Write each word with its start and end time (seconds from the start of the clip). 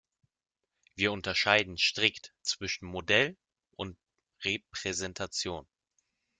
Wir 0.95 1.11
unterscheiden 1.11 1.77
strikt 1.77 2.33
zwischen 2.41 2.87
Modell 2.87 3.37
und 3.75 3.99
Repräsentation. 4.43 5.67